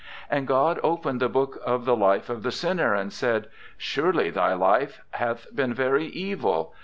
'And 0.31 0.47
God 0.47 0.79
opened 0.81 1.19
the 1.21 1.29
Book 1.29 1.59
of 1.63 1.85
the 1.85 1.95
life 1.95 2.27
of 2.27 2.41
the 2.41 2.51
sinner 2.51 2.95
and 2.95 3.13
said, 3.13 3.49
"Surely 3.77 4.31
thy 4.31 4.55
life 4.55 5.01
hath 5.11 5.45
been 5.55 5.75
very 5.75 6.07
evil. 6.07 6.73